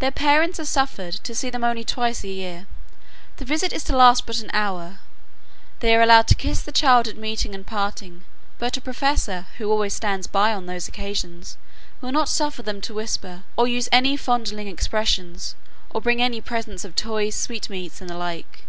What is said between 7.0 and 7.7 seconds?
at meeting and